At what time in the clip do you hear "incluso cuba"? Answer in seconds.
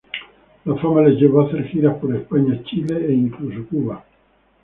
3.13-4.03